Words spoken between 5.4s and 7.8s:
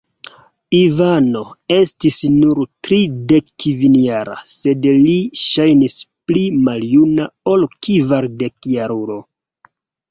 ŝajnis pli maljuna ol